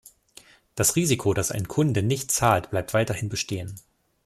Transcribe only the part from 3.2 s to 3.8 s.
bestehen.